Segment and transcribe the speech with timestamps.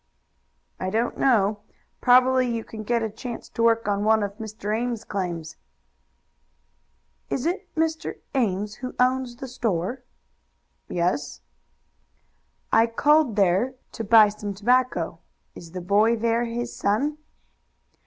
[0.79, 1.59] "I don't know.
[1.99, 4.75] Probably you can get a chance to work on one of Mr.
[4.75, 5.57] Ames's claims."
[7.29, 8.17] "Is it Mr.
[8.33, 10.01] Ames who owns the store?"
[10.89, 11.41] "Yes."
[12.73, 15.19] "I called there to buy some tobacco.
[15.53, 17.19] Is the boy there his son?"